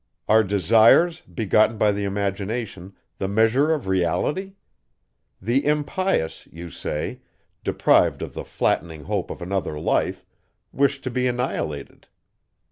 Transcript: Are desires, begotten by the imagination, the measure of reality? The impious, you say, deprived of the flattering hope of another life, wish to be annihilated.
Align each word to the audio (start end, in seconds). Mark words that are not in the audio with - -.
Are 0.27 0.43
desires, 0.43 1.21
begotten 1.31 1.77
by 1.77 1.91
the 1.91 2.05
imagination, 2.05 2.95
the 3.19 3.27
measure 3.27 3.71
of 3.71 3.85
reality? 3.85 4.53
The 5.39 5.63
impious, 5.63 6.47
you 6.51 6.71
say, 6.71 7.21
deprived 7.63 8.23
of 8.23 8.33
the 8.33 8.43
flattering 8.43 9.03
hope 9.03 9.29
of 9.29 9.43
another 9.43 9.79
life, 9.79 10.25
wish 10.73 11.01
to 11.03 11.11
be 11.11 11.27
annihilated. 11.27 12.07